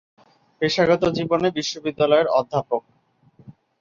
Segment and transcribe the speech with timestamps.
[0.61, 2.81] পেশাগত জীবনে বিশ্ববিদ্যালয়ের অধ্যাপক।